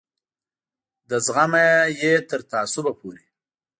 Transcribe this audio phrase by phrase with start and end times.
[1.09, 1.65] له زغمه
[2.01, 3.25] یې تر تعصبه پورې.